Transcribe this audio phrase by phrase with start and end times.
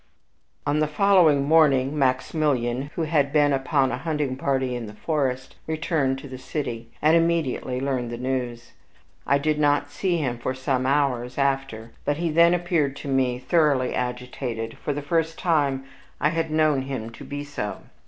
[0.65, 5.57] On the following morning, Maximilian, who had been upon a hunting party in the forest,
[5.67, 8.71] returned to the city, and immediately learned the news.
[9.27, 13.37] I did not see him for some hours after, but he then appeared to me
[13.37, 15.83] thoroughly agitated, for the first time
[16.19, 17.81] I had known him to be so.